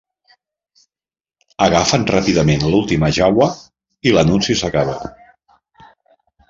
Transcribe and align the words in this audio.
Agafen 1.67 2.07
ràpidament 2.13 2.67
l'última 2.71 3.13
Jawa 3.19 3.51
i 4.09 4.17
l'anunci 4.19 4.61
acaba. 4.71 5.01